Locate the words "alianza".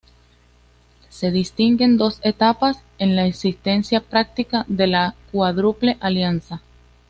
5.99-6.63